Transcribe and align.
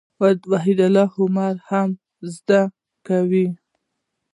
وحيدالله 0.51 1.07
اميري 1.23 1.57
ئې 1.59 1.63
هم 1.67 1.89
زده 2.33 2.61
کوي. 3.07 3.47